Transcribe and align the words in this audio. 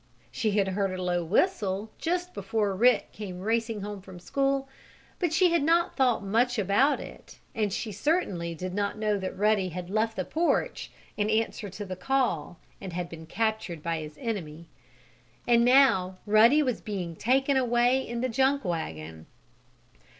She 0.31 0.53
had 0.53 0.69
heard 0.69 0.89
a 0.91 1.03
low 1.03 1.23
whistle, 1.23 1.91
just 1.99 2.33
before 2.33 2.75
Rick 2.75 3.11
came 3.11 3.39
racing 3.41 3.81
home 3.81 4.01
from 4.01 4.17
school, 4.19 4.67
but 5.19 5.31
she 5.31 5.51
had 5.51 5.61
not 5.61 5.95
thought 5.95 6.23
much 6.23 6.57
about 6.57 6.99
it, 6.99 7.37
and 7.53 7.71
she 7.71 7.91
certainly 7.91 8.55
did 8.55 8.73
not 8.73 8.97
know 8.97 9.19
that 9.19 9.37
Ruddy 9.37 9.69
had 9.69 9.91
left 9.91 10.15
the 10.15 10.25
porch, 10.25 10.89
in 11.17 11.29
answer 11.29 11.69
to 11.69 11.85
the 11.85 11.95
call, 11.95 12.57
and 12.81 12.93
had 12.93 13.09
been 13.09 13.27
captured 13.27 13.83
by 13.83 13.99
his 13.99 14.17
enemy. 14.19 14.67
And 15.45 15.63
now 15.63 16.17
Ruddy 16.25 16.63
was 16.63 16.81
being 16.81 17.15
taken 17.15 17.55
away 17.55 17.99
in 18.01 18.21
the 18.21 18.27
junk 18.29 18.65
wagon. 18.65 19.27